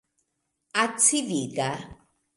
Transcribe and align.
Acidiga. 0.83 1.69